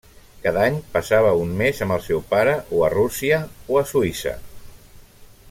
Cada 0.43 0.61
any 0.69 0.77
passava 0.95 1.33
un 1.41 1.51
mes 1.59 1.83
amb 1.87 1.95
el 1.97 2.01
seu 2.07 2.23
pare, 2.33 2.57
o 2.79 2.81
a 2.87 2.91
Rússia 2.95 3.43
o 3.75 3.79
a 3.83 3.85
Suïssa. 3.93 4.35